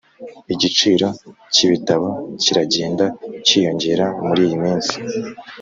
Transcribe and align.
igiciro 0.53 1.07
cyibitabo 1.53 2.07
kiragenda 2.43 3.05
cyiyongera 3.45 4.05
muriyi 4.25 4.55
minsi 4.63 4.95